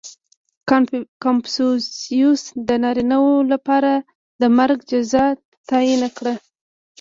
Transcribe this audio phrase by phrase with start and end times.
[1.23, 3.93] •کنفوسیوس د نارینهوو لپاره
[4.41, 5.25] د مرګ جزا
[5.69, 6.33] تعیین کړه.